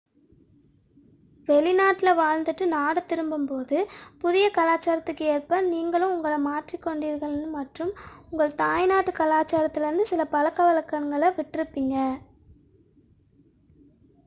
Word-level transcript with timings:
வெளிநாட்டில் 1.47 2.15
வாழ்ந்து 2.15 2.49
விட்டு 2.49 2.65
நாடு 2.67 3.01
திரும்பும் 3.07 3.45
போது 3.45 3.77
புதிய 4.19 4.45
கலாச்சாரத்திற்கு 4.49 5.25
ஏற்ப 5.25 5.61
நீங்கள் 5.61 6.07
உங்களை 6.07 6.37
மாற்றிக் 6.37 6.81
கொண்டிருக்கிறீர்கள் 6.81 7.51
மற்றும் 7.51 7.91
உங்கள் 8.31 8.55
தாய்நாட்டு 8.55 9.11
கலாச்சாரத்திலிருந்து 9.11 10.01
சில 10.01 10.25
பழக்கவழக்கங்களை 10.31 11.29
விட்டிருப்பீர்கள் 11.37 12.17